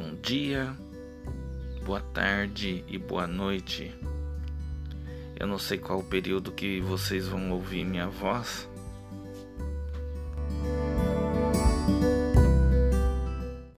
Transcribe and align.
Bom 0.00 0.14
dia, 0.22 0.74
boa 1.84 2.00
tarde 2.00 2.82
e 2.88 2.96
boa 2.96 3.26
noite. 3.26 3.94
Eu 5.38 5.46
não 5.46 5.58
sei 5.58 5.76
qual 5.76 6.02
período 6.02 6.52
que 6.52 6.80
vocês 6.80 7.28
vão 7.28 7.50
ouvir 7.50 7.84
minha 7.84 8.08
voz, 8.08 8.66